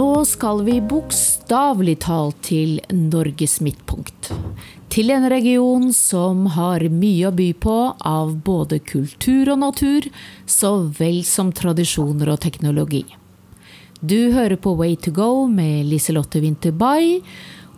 [0.00, 4.30] Nå skal vi bokstavelig talt til Norges midtpunkt.
[4.88, 7.74] Til en region som har mye å by på
[8.08, 10.08] av både kultur og natur,
[10.48, 13.02] så vel som tradisjoner og teknologi.
[14.00, 17.18] Du hører på Way to go med Liselotte Winther Bay,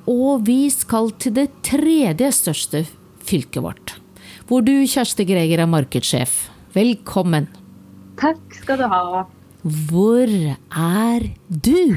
[0.07, 2.87] og vi skal til det tredje største
[3.27, 3.99] fylket vårt.
[4.47, 6.45] Hvor du, Kjersti Greger, er markedssjef.
[6.77, 7.51] Velkommen.
[8.21, 9.07] Takk skal du ha.
[9.63, 11.97] Hvor er du?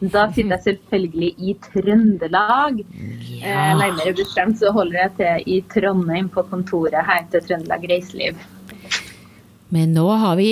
[0.00, 2.80] Da sitter jeg selvfølgelig i Trøndelag.
[2.80, 3.52] Ja.
[3.52, 8.40] Eh, nærmere bestemt så holder jeg til i Trondheim på kontoret her til Trøndelag Reiseliv.
[9.68, 10.50] Men nå har vi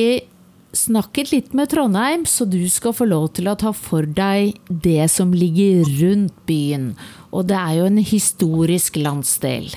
[0.77, 5.09] snakket litt med Trondheim, så du skal få lov til å ta for deg det
[5.13, 6.93] som ligger rundt byen.
[7.33, 9.73] Og det er jo en historisk landsdel.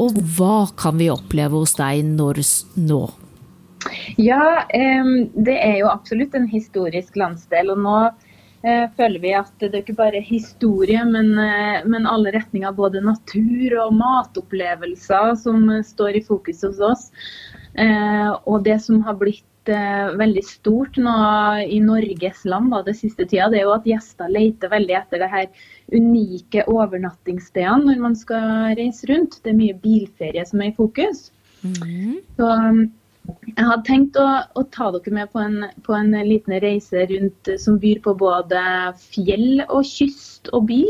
[0.00, 2.42] Og hva kan vi oppleve hos deg når
[2.82, 3.04] nå?
[4.16, 7.72] Ja, eh, det er jo absolutt en historisk landsdel.
[7.74, 7.96] Og nå
[8.64, 13.04] eh, føler vi at det er ikke bare historie, men, eh, men alle retninger, både
[13.04, 17.10] natur og matopplevelser, som står i fokus hos oss.
[17.74, 21.14] Eh, og det som har blitt eh, veldig stort nå
[21.66, 25.24] i Norges land da, det siste tida, det er jo at gjester leter veldig etter
[25.24, 29.40] det her unike overnattingsstedene når man skal reise rundt.
[29.42, 31.28] Det er mye bilferie som er i fokus.
[31.64, 32.84] Så um,
[33.24, 34.26] jeg hadde tenkt å,
[34.58, 38.16] å ta dere med på en, på en liten reise rundt eh, som byr på
[38.20, 38.62] både
[39.00, 40.82] fjell og kyst og by.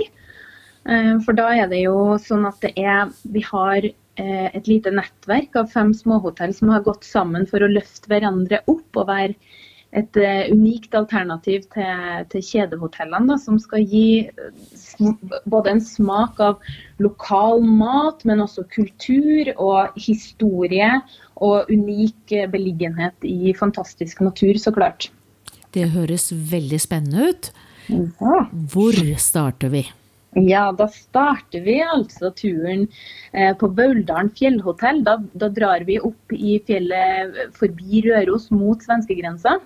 [0.90, 5.54] Eh, For da er det jo sånn at er Vi har eh, et lite nettverk
[5.60, 9.38] av fem småhotell som har gått sammen for å løfte hverandre opp og være
[9.94, 15.10] et eh, unikt alternativ til, til kjedehotellene, da, som skal gi eh,
[15.50, 16.62] både en smak av
[17.02, 20.90] lokal mat, men også kultur og historie
[21.36, 25.10] og unik eh, beliggenhet i fantastisk natur, så klart.
[25.74, 27.52] Det høres veldig spennende ut.
[27.90, 28.46] Ja.
[28.72, 29.84] Hvor starter vi?
[30.34, 32.88] Ja, da starter vi altså turen
[33.60, 35.02] på Bauldalen fjellhotell.
[35.06, 39.60] Da, da drar vi opp i fjellet forbi Røros mot svenskegrensa.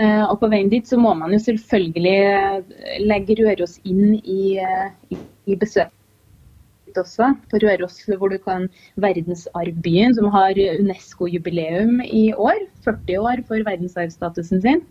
[0.00, 4.56] Eh, og på veien dit så må man jo selvfølgelig eh, legge Røros inn i,
[4.62, 7.34] eh, i, besøket også.
[7.50, 8.68] På Røros hvor du kan
[9.02, 12.64] verdensarvbyen, som har Unesco-jubileum i år.
[12.86, 14.84] 40 år for verdensarvstatusen sin.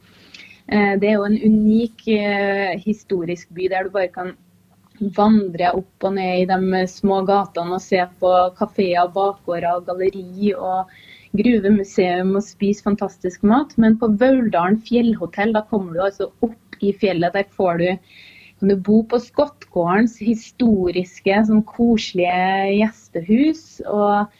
[0.69, 2.03] Det er jo en unik
[2.83, 4.35] historisk by der du bare kan
[5.17, 10.93] vandre opp og ned i de små gatene og se på kafeer, bakgårder, galleri og
[11.37, 13.75] gruvemuseum og spise fantastisk mat.
[13.77, 17.35] Men på Vauldalen fjellhotell, da kommer du altså opp i fjellet.
[17.35, 17.87] Der får du
[18.59, 23.61] kan du bo på Skottgårdens historiske, sånn koselige gjestehus.
[23.87, 24.33] Og,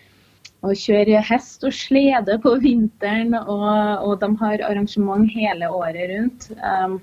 [0.60, 3.38] og kjøre hest og slede på vinteren.
[3.40, 3.70] Og,
[4.04, 6.50] og de har arrangement hele året rundt.
[6.60, 7.00] Um,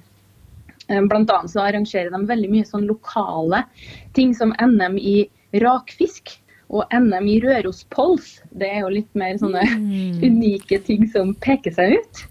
[0.86, 3.64] Blant annet så arrangerer de veldig mye sånn lokale
[4.14, 5.16] ting som NM i
[5.64, 6.36] rakfisk
[6.72, 8.41] og NM i Rørospols.
[8.59, 9.62] Det er jo litt mer sånne
[10.27, 12.27] unike ting som peker seg ut.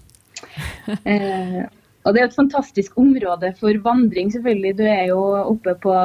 [1.10, 1.64] Eh,
[2.06, 4.76] og det er jo et fantastisk område for vandring, selvfølgelig.
[4.78, 5.96] Du er jo oppe på,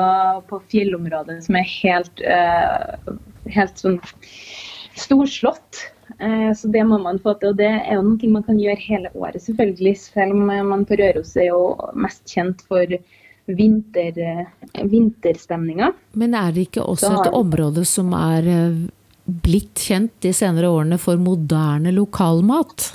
[0.49, 3.11] på fjellområdet som er helt, eh,
[3.53, 3.99] helt sånn
[4.97, 5.83] storslått.
[6.17, 7.53] Eh, så det må man få til.
[7.53, 9.95] Og det er jo noe man kan gjøre hele året, selvfølgelig.
[10.01, 11.63] Selv om man på Røros er jo
[11.93, 12.97] mest kjent for
[13.57, 15.93] vinter, eh, vinterstemninga.
[16.13, 18.81] Men er det ikke også et område som er eh,
[19.45, 22.93] blitt kjent de senere årene for moderne lokalmat?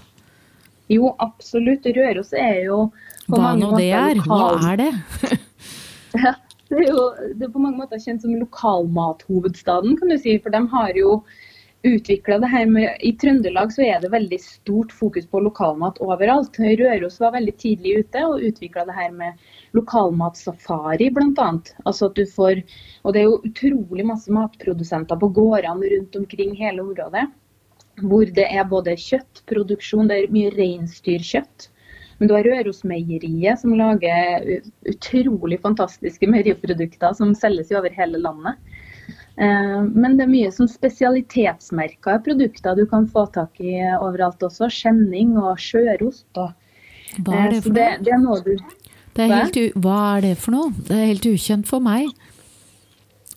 [0.91, 1.85] Jo, absolutt.
[1.95, 2.85] Røros er jo
[3.25, 4.15] på Hva nå det er?
[4.15, 4.25] er?
[4.25, 4.91] Hva er det?
[6.65, 7.01] Det er jo
[7.37, 10.33] det er på mange måter kjent som lokalmathovedstaden, kan du si.
[10.41, 11.19] For de har jo
[11.85, 16.57] utvikla det her med I Trøndelag så er det veldig stort fokus på lokalmat overalt.
[16.57, 19.45] Røros var veldig tidlig ute og utvikla det her med
[19.75, 21.49] lokalmatsafari, bl.a.
[21.85, 22.63] Altså at du får
[23.03, 27.27] Og det er jo utrolig masse matprodusenter på gårdene rundt omkring hele området.
[28.03, 31.69] Hvor det er både kjøttproduksjon, det er mye reinsdyrkjøtt.
[32.17, 34.45] Men du har Rørosmeieriet som lager
[34.87, 38.59] utrolig fantastiske meieriprodukter som selges i over hele landet.
[39.37, 44.71] Eh, Men det er mye som spesialitetsmerka produkter du kan få tak i overalt også.
[44.71, 46.27] Skjenning og sjørost.
[46.35, 48.55] Hva er eh, det for det, det er noe du
[49.15, 50.71] Det er helt u Hva er det for noe?
[50.87, 52.09] Det er helt ukjent for meg.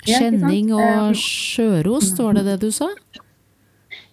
[0.09, 2.89] Skjenning og Eh, sjørost, var det det du sa?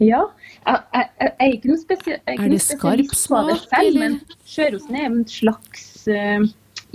[0.02, 0.26] Ja.
[0.66, 4.00] Jeg, jeg, jeg er ikke noe spesiell Er det skarp smak, eller?
[4.02, 4.16] Men
[4.50, 6.42] sjørosen er en slags eh,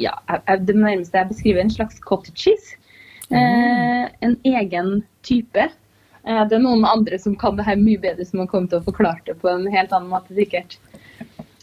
[0.00, 0.14] Ja,
[0.58, 2.76] det nærmeste jeg beskriver en slags cottage cheese.
[3.30, 5.68] Eh, en egen type.
[6.26, 8.80] Eh, det er noen andre som kan det her mye bedre, som har kommet til
[8.80, 10.78] å forklare det på en helt annen måte, sikkert.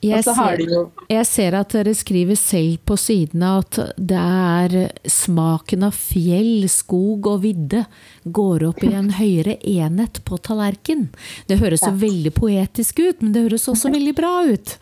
[0.05, 0.61] Jeg ser,
[1.09, 4.75] jeg ser at dere skriver selv på sidene at det er
[5.09, 7.81] smaken av fjell, skog og vidde
[8.23, 11.07] går opp i en høyere enhet på tallerken.
[11.49, 14.75] Det høres så veldig poetisk ut, men det høres også veldig bra ut.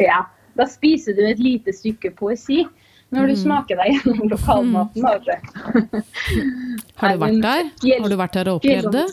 [0.00, 0.22] Ja,
[0.56, 2.62] da spiser du et lite stykke poesi
[3.14, 5.04] når du smaker deg gjennom lokalmaten.
[5.04, 6.00] Mm.
[6.98, 7.68] Har du vært der?
[8.00, 9.06] Har du vært der og opplevd det?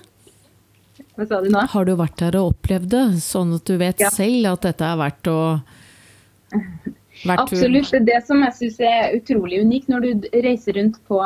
[1.17, 1.61] Hva sa du nå?
[1.73, 4.09] Har du vært der og opplevd det, sånn at du vet Ja.
[4.09, 5.39] selv at dette er verdt å
[7.25, 7.39] verdt?
[7.51, 7.91] Absolutt.
[8.05, 11.19] Det som jeg syns er utrolig unikt når du reiser rundt på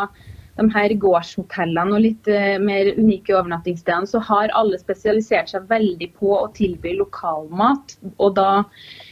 [0.56, 6.08] de her gårdshotellene og litt eh, mer unike overnattingsstedene, så har alle spesialisert seg veldig
[6.16, 7.98] på å tilby lokalmat.
[8.24, 8.64] Og da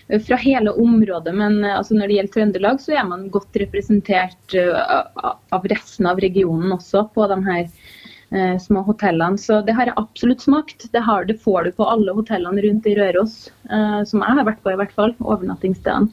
[0.08, 3.60] eh, fra hele området, men eh, altså når det gjelder Trøndelag, så er man godt
[3.60, 7.68] representert av- av resten av regionen også på de her
[8.34, 9.38] eh, små hotellene.
[9.38, 10.90] Så det har jeg absolutt smakt.
[10.92, 13.38] Det, har, det får du på alle hotellene rundt i Røros,
[13.70, 15.16] eh, som jeg har vært på i hvert fall.
[15.22, 16.12] Overnattingsstedene.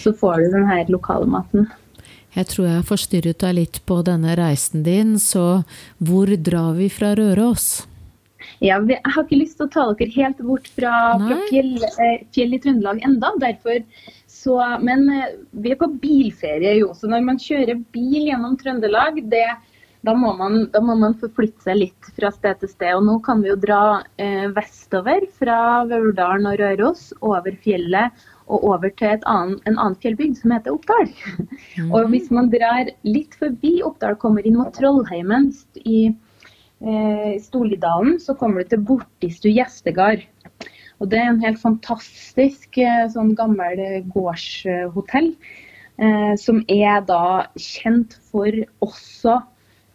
[0.00, 1.68] Så får du den her lokalmaten.
[2.36, 5.62] Jeg tror jeg har forstyrret deg litt på denne reisen din, så
[5.98, 7.88] hvor drar vi fra Røros?
[8.60, 12.22] Ja, jeg har ikke lyst til å ta dere helt bort fra, fra fjell, eh,
[12.34, 13.32] fjell i Trøndelag enda.
[13.40, 13.82] Derfor
[14.30, 19.20] så, men eh, vi er på bilferie jo, så når man kjører bil gjennom Trøndelag,
[19.32, 19.46] det,
[20.06, 22.94] da, må man, da må man forflytte seg litt fra sted til sted.
[22.96, 23.82] Og nå kan vi jo dra
[24.22, 25.58] eh, vestover fra
[25.90, 31.12] Vørdalen og Røros, over fjellet og over til annen, en annen fjellbygd som heter Oppdal.
[31.94, 35.52] Og hvis man drar litt forbi Oppdal, kommer inn mot Trollheimen
[35.84, 40.24] i eh, Stolidalen, så kommer du til Bortistu gjestegard.
[41.00, 45.30] Og det er en helt fantastisk eh, sånn gammel eh, gårdshotell,
[46.00, 47.22] eh, som er da
[47.56, 49.38] kjent for også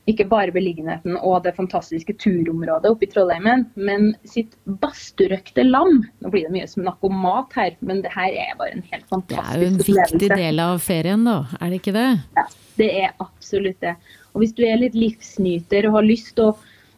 [0.09, 4.53] ikke bare beliggenheten og det fantastiske turområdet oppe i Trollheimen, men sitt
[4.83, 6.03] basturøkte lam.
[6.21, 9.17] Nå blir det mye snakk om mat her, men det her er bare en helt
[9.31, 11.39] Det er jo en viktig del av ferien, da.
[11.57, 12.07] Er det ikke det?
[12.37, 12.45] Ja,
[12.81, 13.95] det er absolutt det.
[14.35, 16.55] Og hvis du er litt livsnyter og har lyst til å,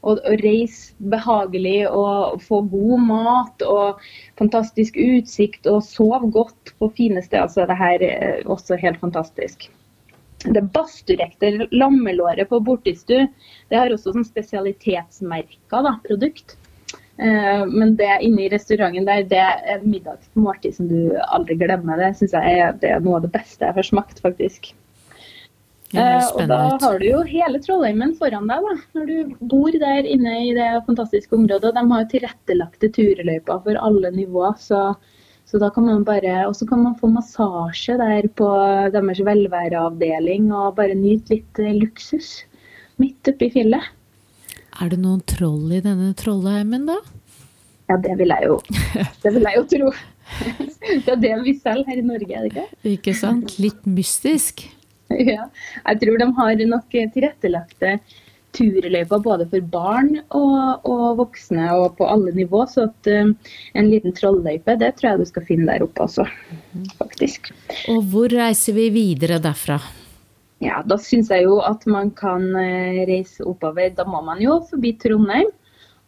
[0.08, 4.04] og, reise behagelig og få god mat og
[4.40, 9.00] fantastisk utsikt og sove godt på fine steder, så er det her eh, også helt
[9.00, 9.70] fantastisk.
[10.46, 13.26] Det basturekte lammelåret på Bortistu
[13.70, 16.58] det har også sånn spesialitetsmerka da, produkt.
[17.18, 21.98] Eh, Men det inne i restauranten der, det er middagsmåltid som du aldri glemmer.
[21.98, 24.74] Det synes jeg er, det er noe av det beste jeg har smakt, faktisk.
[25.96, 30.08] Eh, og da har du jo hele Trollheimen foran deg, da, når du bor der
[30.08, 31.74] inne i det fantastiske området.
[31.78, 34.82] De har tilrettelagte turløyper for alle nivåer, så,
[35.48, 38.48] så da kan man bare Og så kan man få massasje der på
[38.94, 42.42] deres velværeavdeling og bare nyte litt eh, luksus
[43.00, 43.94] midt oppe i fjellet.
[44.82, 46.98] Er det noen troll i denne Trollheimen, da?
[47.88, 48.58] Ja, det vil jeg jo,
[49.24, 49.92] det vil jeg jo tro.
[51.06, 52.64] Det er det vi selger her i Norge, er det ikke?
[52.92, 53.56] Ikke sant?
[53.64, 54.66] Litt mystisk.
[55.08, 55.46] Ja,
[55.88, 57.94] jeg tror de har nok tilrettelagte
[58.58, 62.64] turløyper både for barn og, og voksne og på alle nivå.
[62.70, 63.30] Så at eh,
[63.78, 66.28] en liten trolløype, det tror jeg du skal finne der oppe også,
[67.00, 67.52] faktisk.
[67.94, 69.80] Og hvor reiser vi videre derfra?
[70.64, 73.92] Ja, da syns jeg jo at man kan eh, reise oppover.
[73.94, 75.52] Da må man jo forbi Trondheim.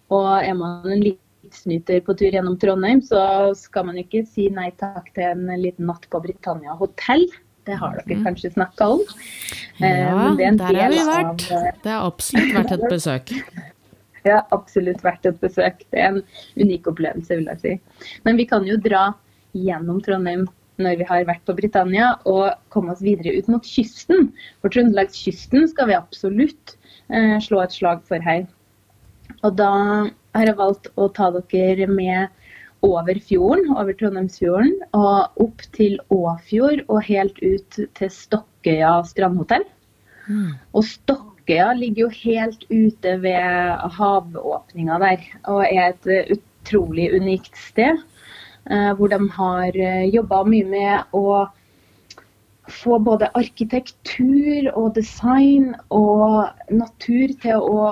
[0.09, 4.71] Og er man en livsnyter på tur gjennom Trondheim, så skal man ikke si nei
[4.79, 7.27] takk til en liten natt på Britannia hotell.
[7.69, 9.01] Det har dere kanskje snakka om.
[9.79, 11.43] Eh, Ja, det er der har vi vært.
[11.51, 13.35] av, eh, Det er absolutt verdt et besøk.
[14.27, 15.85] Ja, absolutt verdt et besøk.
[15.93, 16.23] Det er en
[16.59, 17.79] unik opplevelse, vil jeg si.
[18.25, 19.13] Men vi kan jo dra
[19.55, 20.43] gjennom Trondheim
[20.77, 24.33] når vi har vært på Britannia, og komme oss videre ut mot kysten.
[24.61, 26.75] For Trøndelagskysten skal vi absolutt
[27.11, 28.45] eh, slå et slag for her.
[29.43, 29.71] Og da
[30.35, 32.27] har jeg valgt å ta dere med
[32.85, 39.65] over fjorden, over Trondheimsfjorden, og opp til Åfjord og helt ut til Stokkøya strandhotell.
[40.73, 47.57] Og Stokkøya ligger jo helt ute ved havåpninga der, og er et eh, utrolig unikt
[47.57, 48.03] sted.
[48.69, 49.71] eh, hvor de har
[50.13, 51.47] jobba mye med å
[52.69, 57.85] få både arkitektur og design og natur til å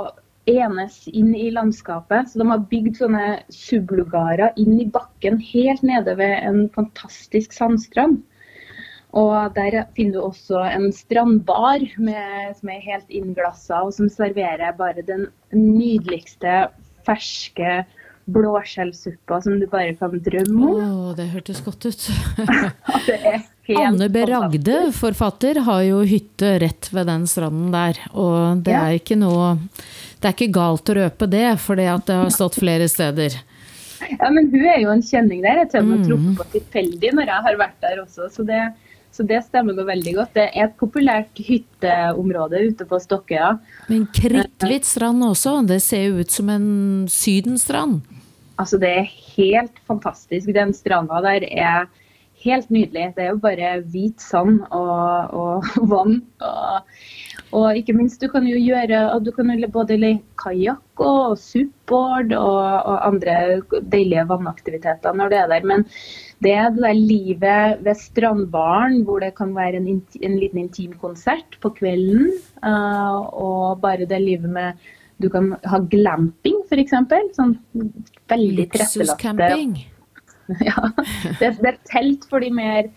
[0.48, 2.30] enes inn i landskapet.
[2.32, 8.22] Så de har bygd sånne sublugarer inn i bakken helt nede ved en fantastisk sandstrand.
[9.18, 14.76] Og der finner du også en strandbar med, som er helt innglassa, og som serverer
[14.78, 16.68] bare den nydeligste
[17.08, 17.86] ferske
[18.28, 21.14] blåskjellsuppa som du bare kan drømme om.
[21.16, 22.08] det hørtes godt ut.
[23.08, 23.38] Det er
[23.70, 24.24] helt Anne B.
[24.28, 28.00] Ragde, forfatter, har jo hytte rett ved den stranden der.
[28.14, 28.84] Og det Ja.
[28.90, 29.58] er ikke noe
[30.18, 33.36] Det er ikke galt å røpe det, for det har stått flere steder.
[34.08, 35.64] Ja, men hun er jo en kjenning der.
[35.66, 36.08] Jeg og med Mm.
[36.08, 38.30] truffet på tilfeldig når jeg har vært der også.
[38.34, 38.62] Så det,
[39.12, 40.34] så det stemmer nå veldig godt.
[40.34, 43.60] Det er et populært hytteområde ute på Stokkøya.
[43.90, 46.68] Men kritthvit strand også, det ser jo ut som en
[47.10, 48.02] sydenstrand.
[48.58, 50.50] Altså, det er helt fantastisk.
[50.54, 51.88] Den stranda der er
[52.44, 53.16] helt nydelig.
[53.16, 56.22] Det er jo bare hvit sand og, og vann.
[56.42, 56.82] Og,
[57.56, 62.34] og ikke minst, du kan jo gjøre du kan jo både leie kajakk og supboard
[62.36, 63.38] og, og andre
[63.94, 65.68] deilige vannaktiviteter når det er der.
[65.72, 65.86] Men
[66.44, 71.60] det er det der livet ved strandbaren hvor det kan være en, en liten intimkonsert
[71.62, 72.34] på kvelden.
[72.66, 74.88] uh, og bare det livet med
[75.18, 76.92] Du kan ha glamping, f.eks.
[77.34, 77.56] Sånn
[78.30, 79.72] veldig tilrettelagte Luksuscamping.
[80.70, 80.92] ja,
[81.40, 82.92] det, det er telt for de mer,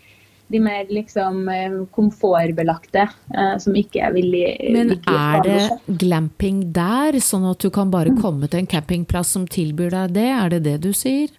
[0.51, 6.65] de mer liksom eh, komfortbelagte, eh, som ikke er villige Men ligge er det glamping
[6.75, 10.27] der, sånn at du kan bare komme til en campingplass som tilbyr deg det?
[10.35, 11.31] Er det det du sier?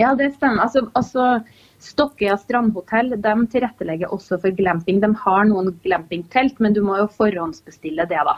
[0.00, 0.64] Ja, det stemmer.
[0.66, 1.40] Altså, altså
[1.80, 5.00] Stokkøya strandhotell de tilrettelegger også for glamping.
[5.00, 8.36] De har noen glampingtelt, men du må jo forhåndsbestille det, da.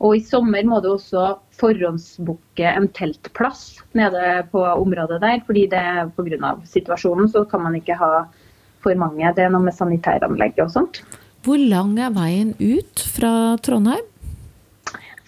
[0.00, 1.26] Og i sommer må du også
[1.60, 5.82] forhåndsbooke en teltplass nede på området der, fordi det
[6.16, 6.54] pga.
[6.64, 8.24] situasjonen så kan man ikke ha
[8.84, 9.32] for mange.
[9.36, 11.02] Det er noe med sanitæranlegg og sånt.
[11.44, 14.06] Hvor lang er veien ut fra Trondheim?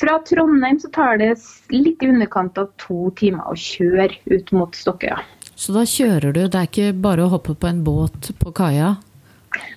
[0.03, 1.31] Fra Trondheim så tar det
[1.71, 5.21] litt i underkant av to timer å kjøre ut mot Stokkøya.
[5.55, 8.97] Så da kjører du, det er ikke bare å hoppe på en båt på kaia?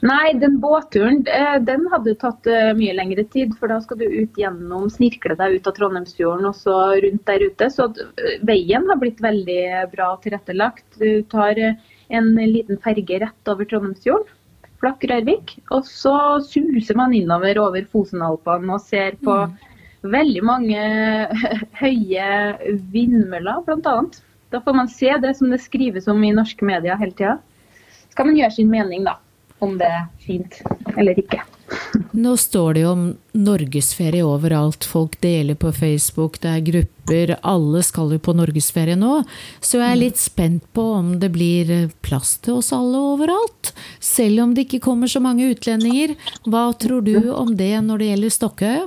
[0.05, 3.53] Nei, den båtturen eh, den hadde tatt eh, mye lengre tid.
[3.60, 7.46] For da skal du ut gjennom, snirkle deg ut av Trondheimsfjorden og så rundt der
[7.46, 7.70] ute.
[7.74, 9.62] Så eh, veien har blitt veldig
[9.94, 10.88] bra tilrettelagt.
[11.01, 11.60] Du tar
[12.09, 14.27] en liten ferge rett over Trondheimsfjorden,
[14.81, 15.55] Flakk Rørvik.
[15.74, 19.39] Og så suser man innover over Fosenalpene og ser på
[20.05, 20.85] veldig mange
[21.81, 22.29] høye
[22.93, 23.97] vindmøller, bl.a.
[24.53, 27.39] Da får man se det som det skrives om i norske medier hele tida.
[28.13, 29.17] Skal man gjøre sin mening, da
[29.63, 30.59] om det er fint
[30.95, 31.41] eller ikke.
[32.15, 34.86] Nå står det jo om norgesferie overalt.
[34.88, 37.34] Folk deler på Facebook, det er grupper.
[37.41, 39.24] Alle skal jo på norgesferie nå.
[39.60, 41.74] Så jeg er litt spent på om det blir
[42.05, 43.74] plass til oss alle overalt.
[44.00, 46.15] Selv om det ikke kommer så mange utlendinger.
[46.45, 48.86] Hva tror du om det når det gjelder Stokkøya?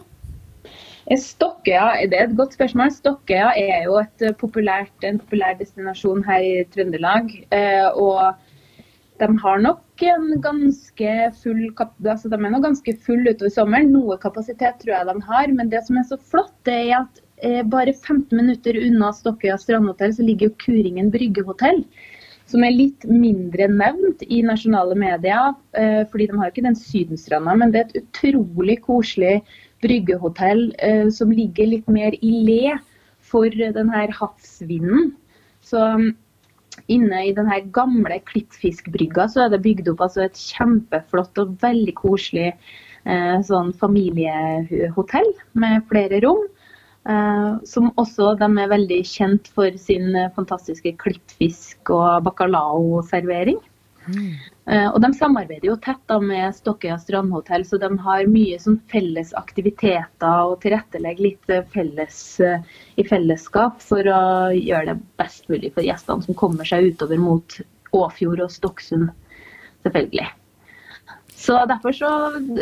[1.08, 2.92] Stokkøya, det er et godt spørsmål.
[2.92, 7.32] Stokkøya er jo et populært, en populær destinasjon her i Trøndelag.
[7.50, 8.34] eh, Og
[9.18, 13.90] de har nok en ganske full altså de er nok ganske full utover sommeren.
[13.92, 15.48] Noe kapasitet tror jeg de har.
[15.54, 19.58] Men det som er så flott, det er at eh, bare 15 minutter unna Stokkøya
[19.58, 21.82] strandhotell så ligger jo Kuringen bryggehotell.
[22.48, 27.56] Som er litt mindre nevnt i nasjonale medier, eh, fordi de har ikke den sydenstranda.
[27.58, 29.40] Men det er et utrolig koselig
[29.84, 32.78] bryggehotell eh, som ligger litt mer i le
[33.28, 35.12] for denne havsvinden.
[35.60, 35.82] Så
[36.92, 41.56] Inne i den her gamle klittfiskbrygga så er det bygd opp altså et kjempeflott og
[41.62, 46.46] veldig koselig eh, sånn familiehotell med flere rom.
[47.08, 53.60] Eh, som også de er veldig kjent for sin eh, fantastiske klippfisk- og bacalao-servering.
[54.08, 54.34] Eh,
[54.92, 59.30] og de samarbeider jo tett da med Stokkøya strandhotell, så de har mye sånn felles
[59.38, 62.66] aktiviteter og tilrettelegger litt eh, felles, eh,
[63.00, 64.18] i fellesskap for å
[64.52, 67.56] gjøre det best mulig for gjestene som kommer seg utover mot
[67.96, 69.08] Åfjord og Stokksund,
[69.86, 70.28] selvfølgelig.
[71.38, 72.10] Så Derfor så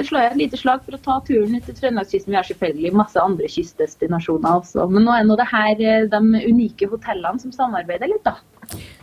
[0.04, 2.30] slår jeg et lite slag for å ta turen ut til Trøndelagskysten.
[2.30, 6.22] Vi har selvfølgelig masse andre kystdestinasjoner også, men nå er nå det her eh, de
[6.46, 8.38] unike hotellene som samarbeider litt, da.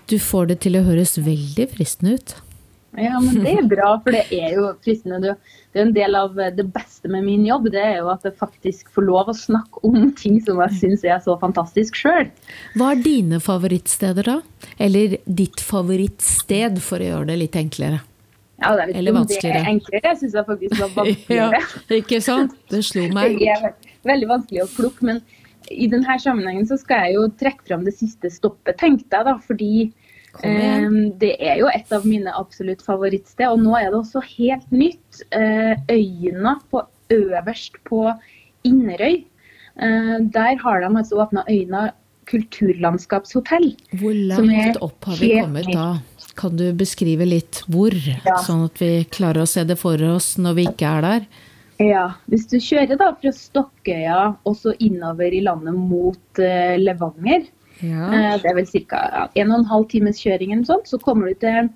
[0.07, 2.35] Du får det til å høres veldig fristende ut.
[2.99, 5.21] Ja, men det er bra, for det er jo fristende.
[5.23, 5.37] Det
[5.73, 8.35] det er en del av det beste med min jobb, det er jo at jeg
[8.37, 12.27] faktisk får lov å snakke om ting som jeg syns er så fantastisk sjøl.
[12.77, 14.35] Hva er dine favorittsteder da?
[14.77, 18.03] Eller ditt favorittsted, for å gjøre det litt enklere.
[18.61, 19.55] Ja, det er litt Eller vanskeligere.
[19.55, 21.63] det er enklere, syns jeg faktisk var vanskeligere.
[22.03, 22.53] ikke sant?
[22.69, 23.41] Det slo meg.
[23.41, 23.67] Det er
[24.13, 25.23] veldig vanskelig å plukke, men
[25.73, 29.39] i denne sammenhengen så skal jeg jo trekke fram det siste stoppet, tenkte jeg da.
[29.41, 29.73] Fordi
[30.41, 33.47] det er jo et av mine absolutt favorittsted.
[33.51, 35.21] Og nå er det også helt nytt.
[35.31, 36.81] Eh, øyna på
[37.13, 38.07] øverst på
[38.65, 39.23] Inderøy.
[39.81, 41.91] Eh, der har de altså åpna Øyna
[42.25, 43.73] kulturlandskapshotell.
[43.99, 45.87] Hvor langt opp har vi kommet da?
[46.39, 48.37] Kan du beskrive litt hvor, Ja.
[48.41, 51.25] sånn at vi klarer å se det for oss når vi ikke er der?
[51.79, 57.47] Ja, Hvis du kjører da fra Stokkøya og så innover i landet mot eh, Levanger,
[57.81, 58.09] Ja.
[58.13, 59.29] Eh, Det er vel ca.
[59.35, 60.87] en og en halv times kjøring eller sånt.
[60.87, 61.69] Så kommer du til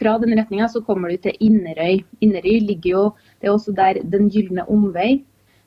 [0.00, 2.02] fra den retninga så kommer du til Inderøy.
[2.20, 3.02] Inderøy ligger jo
[3.40, 5.24] Det er også der Den gylne omvei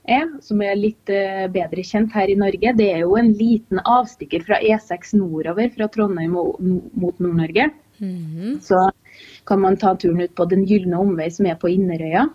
[0.09, 3.81] er, som er litt uh, bedre kjent her i Norge, det er jo en liten
[3.83, 7.69] avstikker fra E6 nordover fra Trondheim mot Nord-Norge.
[7.99, 8.59] Mm -hmm.
[8.61, 8.91] Så
[9.45, 12.29] kan man ta turen ut på Den gylne omvei som er på Inderøya.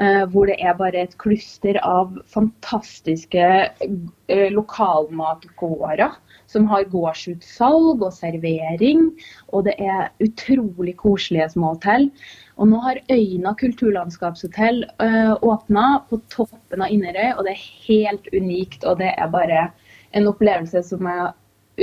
[0.00, 3.70] Uh, hvor det er bare et kluster av fantastiske
[4.28, 6.12] lokalmatgårder
[6.50, 9.08] som har gårdsutsalg og servering.
[9.52, 12.10] Og det er utrolig koselige småhotell.
[12.56, 18.30] Og nå har Øyna kulturlandskapshotell øh, åpna på toppen av Inderøy, og det er helt
[18.32, 18.84] unikt.
[18.84, 19.66] Og det er bare
[20.16, 21.34] en opplevelse som jeg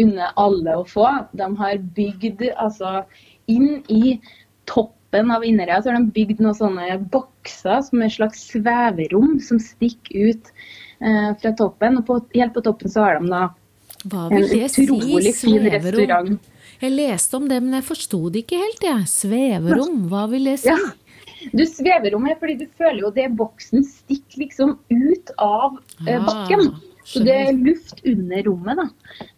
[0.03, 1.05] unner alle å få.
[1.38, 3.03] De har bygd altså
[3.51, 4.17] inn i
[4.70, 9.38] toppen av Inderøy så har de bygd noen sånne bokser som er et slags sveverom
[9.43, 10.50] som stikker ut
[11.03, 12.00] eh, fra toppen.
[12.00, 13.43] Og på, helt på toppen så har de da
[14.03, 16.36] en det si, restaurant.
[16.83, 18.83] Jeg leste om det, men jeg forsto det ikke helt.
[18.83, 19.07] Jeg.
[19.07, 20.72] Sveverom, hva vil det si?
[20.72, 20.79] Ja.
[21.51, 26.25] Du sveverom er fordi du føler jo det boksen stikker liksom ut av eh, ah,
[26.27, 26.74] bakken.
[27.03, 28.88] Så det er luft under rommet, da.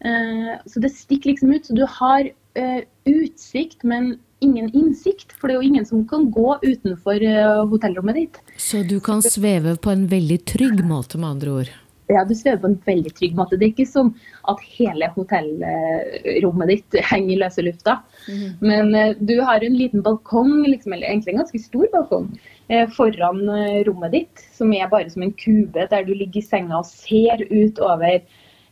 [0.06, 1.66] Eh, så det stikker liksom ut.
[1.66, 5.34] Så du har eh, utsikt, men ingen innsikt.
[5.40, 8.44] For det er jo ingen som kan gå utenfor eh, hotellrommet ditt.
[8.58, 11.74] Så du kan sveve på en veldig trygg måte, med andre ord?
[12.08, 13.58] Ja, du svever på en veldig trygg måte.
[13.58, 14.12] Det er ikke sånn
[14.52, 17.98] at hele hotellrommet ditt henger i løse lufta.
[18.30, 18.48] Mm.
[18.62, 22.30] Men uh, du har en liten balkong, liksom, eller egentlig en ganske stor balkong,
[22.70, 24.46] uh, foran uh, rommet ditt.
[24.54, 28.20] Som er bare som en kube der du ligger i senga og ser ut over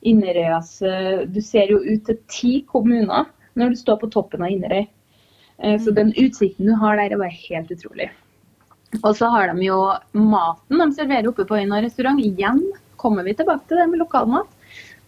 [0.03, 0.81] Inderøyas
[1.31, 4.83] Du ser jo ut til ti kommuner når du står på toppen av Inderøy.
[5.79, 5.95] Så mm.
[5.95, 8.09] den utsikten du har der, er bare helt utrolig.
[8.99, 9.77] Og så har de jo
[10.11, 12.19] maten de serverer oppe på Øyna restaurant.
[12.19, 12.59] Igjen
[13.03, 14.49] kommer vi tilbake til det med lokalmat.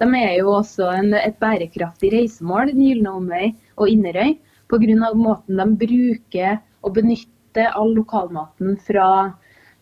[0.01, 3.45] De er jo også en, et bærekraftig reisemål, Den gylne omvei
[3.79, 4.35] og Inderøy,
[4.67, 5.13] pga.
[5.15, 9.31] måten de bruker og benytter all lokalmaten fra,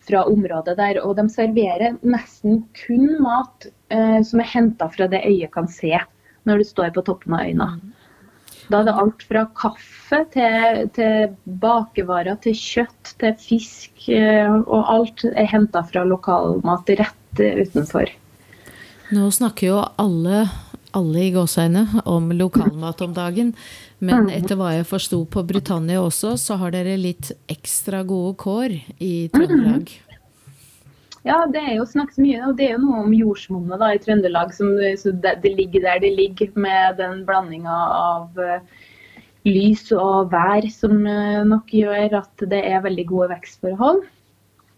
[0.06, 1.00] fra, området der.
[1.02, 5.98] Og de serverer nesten kun mat eh, som er henta fra det øyet kan se,
[6.44, 7.68] når du står på toppen av øyna.
[8.70, 14.06] Da er det alt fra kaffe til, til bakevarer, til kjøtt, til fisk.
[14.08, 18.12] Eh, og alt er henta fra lokalmat rett utenfor.
[19.14, 20.46] Nå snakker jo alle,
[20.96, 23.52] alle i gåseøyne om lokalmat om dagen.
[24.04, 24.32] Men mm.
[24.38, 29.14] etter hva jeg forsto på Britannia også, så har dere litt ekstra gode kår i
[29.34, 29.92] Trøndelag.
[31.24, 34.50] Ja, det er jo snakket mye, og det er jo noe om jordsmonnet i Trøndelag.
[34.56, 38.82] Som, det, det, ligger der det ligger, med den blandinga av uh,
[39.48, 44.04] lys og vær som uh, nok gjør at det er veldig gode vekstforhold.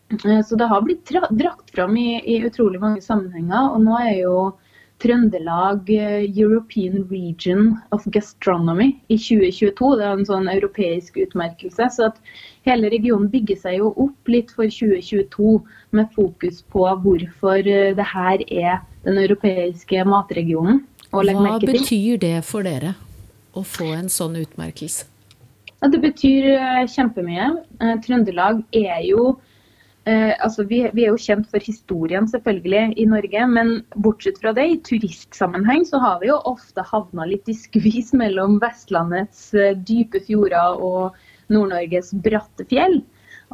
[0.09, 3.73] Eh, så det har blitt drakt fram i, i, utrolig mange sammenhenger.
[3.75, 4.37] Og nå er jo
[5.03, 9.91] Trøndelag eh, European Region of Gastronomy i 2022.
[9.99, 11.89] Det er en sånn europeisk utmerkelse.
[11.93, 12.21] Så at
[12.69, 15.59] hele regionen bygger seg jo opp litt for 2022
[15.97, 20.85] med fokus på hvorfor eh, det her er den europeiske matregionen.
[21.13, 22.97] Hva betyr det for dere
[23.57, 25.07] å få en sånn utmerkelse?
[25.87, 26.49] Det betyr
[26.91, 27.47] kjempemye.
[28.03, 29.37] Trøndelag er jo
[30.07, 33.73] altså vi, vi, er jo kjent for historien selvfølgelig i Norge, men
[34.05, 38.61] bortsett fra det, i turistsammenheng så har vi jo ofte havna litt i skvis mellom
[38.63, 41.19] Vestlandets eh, dype fjorder og
[41.51, 43.01] Nord-Norges bratte fjell.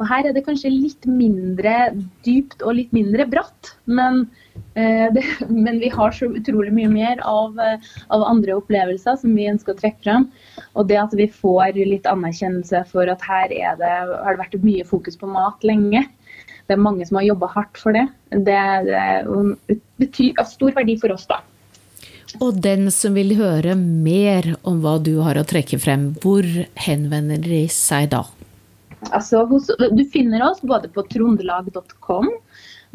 [0.01, 1.91] Og her er det kanskje litt mindre
[2.25, 4.23] dypt og litt mindre bratt, men,
[4.77, 5.25] eh, det,
[5.65, 9.73] men vi har så utrolig mye mer av, eh, av, andre opplevelser som vi ønsker
[9.73, 10.29] å trekke fram.
[10.77, 14.85] Og det at vi får litt anerkjennelse for at her det, har det vært mye
[14.85, 16.05] fokus på mat lenge
[16.67, 18.05] det er mange som har jobba hardt for det.
[18.31, 21.41] Det, det betyr av stor verdi for oss, da.
[22.41, 26.47] Og den som vil høre mer om hva du har å trekke frem, hvor
[26.79, 28.23] henvender de seg da?
[29.11, 32.29] Altså, hos, du finner oss både på trondelag.com,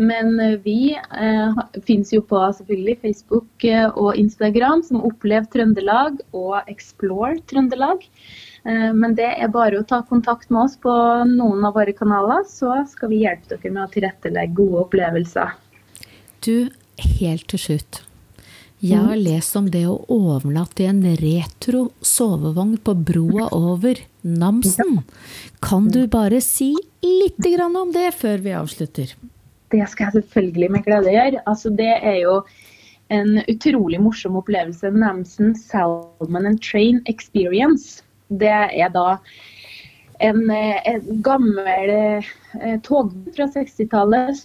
[0.00, 0.34] men
[0.64, 7.38] vi eh, finnes jo på selvfølgelig Facebook eh, og Instagram som Opplev Trøndelag og Explore
[7.50, 8.06] Trøndelag.
[8.64, 10.92] Eh, men det er bare å ta kontakt med oss på
[11.28, 15.56] noen av våre kanaler, så skal vi hjelpe dere med å tilrettelegge gode opplevelser.
[16.44, 16.70] Du,
[17.20, 18.02] helt til slutt.
[18.78, 19.24] Jeg har mm.
[19.24, 25.00] lest om det å overnatte i en retro sovevogn på broa over Namsen.
[25.64, 26.70] Kan du bare si
[27.02, 29.16] litt om det før vi avslutter?
[29.74, 31.42] Det skal jeg selvfølgelig med glede gjøre.
[31.50, 32.36] Altså, det er jo
[33.10, 34.92] en utrolig morsom opplevelse.
[34.94, 39.18] Namsen Salmon and Train Experience det er da
[40.18, 44.42] en, en gammel eh, tog fra 60-tallet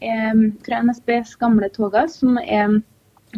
[0.00, 2.78] er fra NSBs gamle toger, som er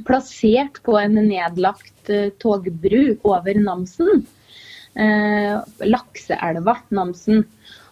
[0.07, 4.27] plassert på en nedlagt eh, togbru over Namsen.
[4.99, 7.45] Eh, Lakseelva, Namsen.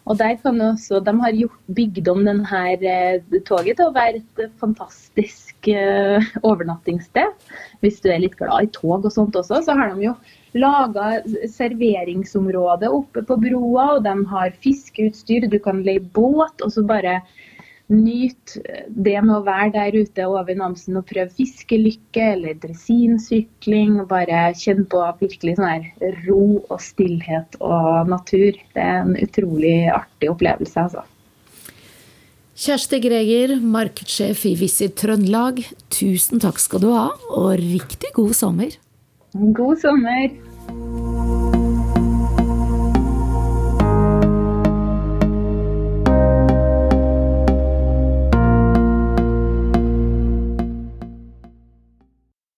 [0.07, 1.35] Og der kan også, De har
[1.75, 7.35] bygd om denne eh, toget til å være et fantastisk eh, overnattingssted.
[7.83, 10.15] Hvis du er litt glad i tog og sånt også, så har de jo
[10.57, 15.49] laga serveringsområde oppe på broa, og de har fiskeutstyr.
[15.53, 17.21] Du kan leie båt, og så bare
[17.87, 18.57] Nyt
[18.91, 24.01] det med å være der ute over Namsen og prøve fiskelykke eller dressinsykling.
[24.11, 28.59] Bare kjenne på virkelig sånn her ro og stillhet og natur.
[28.75, 31.07] Det er en utrolig artig opplevelse, altså.
[32.57, 35.61] Kjersti Greger, markedssjef i Visit Trøndelag,
[35.93, 38.75] tusen takk skal du ha, og riktig god sommer.
[39.37, 40.33] God sommer.
[40.69, 41.46] Música